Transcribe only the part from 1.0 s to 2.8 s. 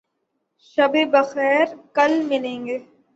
بخیر. کل ملیں گے